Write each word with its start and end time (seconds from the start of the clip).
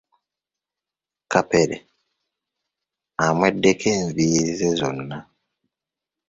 Kapere 1.31 1.75
amweddeko 3.25 3.87
enviiri 3.99 4.49
ze 4.59 4.69
zonna. 4.79 5.17